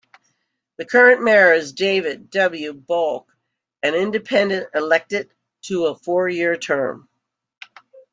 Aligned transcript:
The 0.77 0.85
current 0.85 1.21
mayor 1.21 1.53
is 1.53 1.73
David 1.73 2.31
W. 2.31 2.73
Boelk, 2.73 3.27
an 3.83 3.93
independent 3.93 4.67
elected 4.73 5.29
to 5.67 5.85
a 5.85 5.95
four-year 5.95 6.57
term. 6.57 7.07